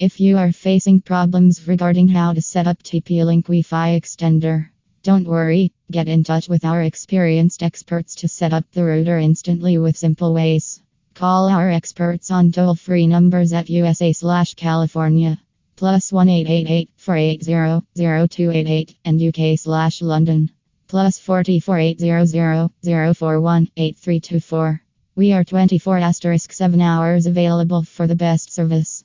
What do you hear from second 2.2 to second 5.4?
to set up TP Link Wi Fi extender, don't